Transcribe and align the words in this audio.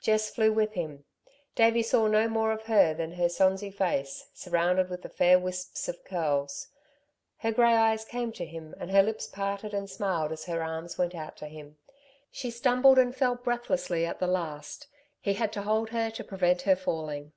Jess 0.00 0.28
flew 0.28 0.52
with 0.52 0.72
him. 0.72 1.04
Davey 1.54 1.84
saw 1.84 2.08
no 2.08 2.28
more 2.28 2.50
of 2.50 2.62
her 2.64 2.92
than 2.94 3.12
her 3.12 3.28
sonsy 3.28 3.70
face, 3.72 4.28
surrounded 4.34 4.90
with 4.90 5.02
the 5.02 5.08
fair 5.08 5.38
wisps 5.38 5.86
of 5.88 6.02
curls. 6.02 6.66
Her 7.36 7.52
grey 7.52 7.76
eyes 7.76 8.04
came 8.04 8.32
to 8.32 8.44
him 8.44 8.74
and 8.80 8.90
her 8.90 9.04
lips 9.04 9.28
parted 9.28 9.72
and 9.72 9.88
smiled 9.88 10.32
as 10.32 10.46
her 10.46 10.64
arms 10.64 10.98
went 10.98 11.14
out 11.14 11.36
to 11.36 11.46
him. 11.46 11.78
She 12.32 12.50
stumbled 12.50 12.98
and 12.98 13.14
fell 13.14 13.36
breathlessly 13.36 14.04
at 14.04 14.18
the 14.18 14.26
last; 14.26 14.88
he 15.20 15.34
had 15.34 15.52
to 15.52 15.62
hold 15.62 15.90
her 15.90 16.10
to 16.10 16.24
prevent 16.24 16.62
her 16.62 16.74
falling. 16.74 17.30